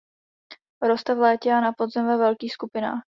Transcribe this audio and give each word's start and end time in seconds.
Roste 0.81 1.15
v 1.15 1.19
létě 1.19 1.51
a 1.53 1.61
na 1.61 1.73
podzim 1.73 2.05
ve 2.07 2.17
velkých 2.17 2.53
skupinách. 2.53 2.99